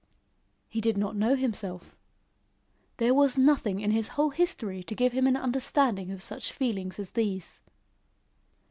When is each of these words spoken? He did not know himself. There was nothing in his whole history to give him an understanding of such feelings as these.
He 0.67 0.81
did 0.81 0.97
not 0.97 1.15
know 1.15 1.35
himself. 1.35 1.95
There 2.97 3.13
was 3.13 3.37
nothing 3.37 3.79
in 3.79 3.91
his 3.91 4.07
whole 4.17 4.31
history 4.31 4.81
to 4.81 4.95
give 4.95 5.11
him 5.13 5.27
an 5.27 5.37
understanding 5.37 6.09
of 6.09 6.23
such 6.23 6.51
feelings 6.51 6.97
as 6.97 7.11
these. 7.11 7.59